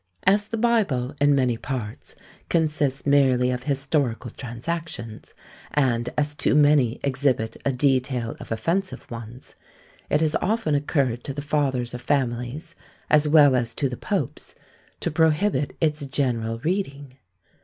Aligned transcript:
As 0.23 0.47
the 0.47 0.57
Bible, 0.57 1.13
in 1.21 1.35
many 1.35 1.57
parts, 1.57 2.15
consists 2.49 3.05
merely 3.05 3.51
of 3.51 3.65
historical 3.65 4.31
transactions, 4.31 5.35
and 5.75 6.09
as 6.17 6.33
too 6.33 6.55
many 6.55 6.99
exhibit 7.03 7.55
a 7.65 7.71
detail 7.71 8.35
of 8.39 8.51
offensive 8.51 9.05
ones, 9.11 9.53
it 10.09 10.19
has 10.21 10.35
often 10.37 10.73
occurred 10.73 11.23
to 11.25 11.35
the 11.35 11.41
fathers 11.43 11.93
of 11.93 12.01
families, 12.01 12.73
as 13.11 13.27
well 13.27 13.55
as 13.55 13.75
to 13.75 13.87
the 13.87 13.95
popes, 13.95 14.55
to 15.01 15.11
prohibit 15.11 15.77
its 15.79 16.03
general 16.05 16.57
reading. 16.63 17.17